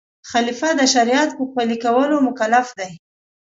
خلیفه 0.31 0.69
د 0.79 0.81
شریعت 0.93 1.29
په 1.37 1.43
پلي 1.53 1.77
کولو 1.83 2.15
مکلف 2.27 2.67
دی. 2.79 2.91